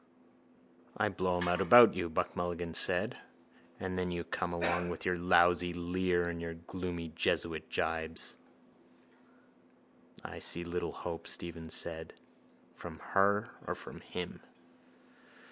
[0.97, 3.19] —I blow him out about you, Buck Mulligan said,
[3.79, 8.35] and then you come along with your lousy leer and your gloomy jesuit jibes.
[10.23, 12.13] —I see little hope, Stephen said,
[12.73, 14.41] from her or from him.